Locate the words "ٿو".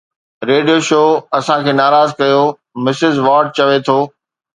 3.87-3.97